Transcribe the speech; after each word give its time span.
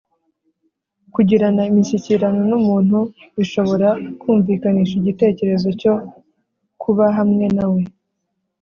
kugirana 1.13 1.61
imishyikirano 1.71 2.41
n’umuntu 2.49 2.97
bishobora 3.35 3.89
kumvikanisha 4.21 4.93
igitekerezo 5.01 5.67
cyo 5.81 5.93
kuba 6.81 7.05
hamwe 7.17 7.45
na 7.57 7.67
we 7.73 7.81